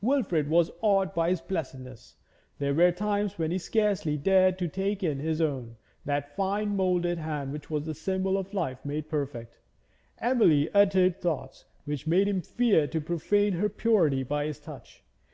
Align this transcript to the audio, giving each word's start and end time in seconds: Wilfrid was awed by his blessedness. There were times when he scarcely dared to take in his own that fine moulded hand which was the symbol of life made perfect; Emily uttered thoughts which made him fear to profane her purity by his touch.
Wilfrid 0.00 0.48
was 0.48 0.70
awed 0.80 1.12
by 1.14 1.28
his 1.28 1.42
blessedness. 1.42 2.16
There 2.58 2.72
were 2.72 2.90
times 2.90 3.38
when 3.38 3.50
he 3.50 3.58
scarcely 3.58 4.16
dared 4.16 4.58
to 4.60 4.66
take 4.66 5.02
in 5.02 5.18
his 5.18 5.42
own 5.42 5.76
that 6.06 6.34
fine 6.34 6.74
moulded 6.74 7.18
hand 7.18 7.52
which 7.52 7.68
was 7.68 7.84
the 7.84 7.92
symbol 7.92 8.38
of 8.38 8.54
life 8.54 8.82
made 8.82 9.10
perfect; 9.10 9.58
Emily 10.16 10.70
uttered 10.72 11.20
thoughts 11.20 11.66
which 11.84 12.06
made 12.06 12.26
him 12.28 12.40
fear 12.40 12.86
to 12.86 12.98
profane 12.98 13.52
her 13.52 13.68
purity 13.68 14.22
by 14.22 14.46
his 14.46 14.58
touch. 14.58 15.02